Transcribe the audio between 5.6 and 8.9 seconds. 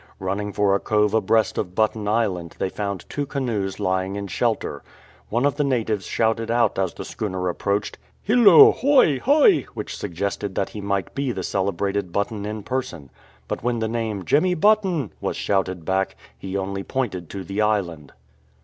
natives shouted out as the schooner approached, "Hillo,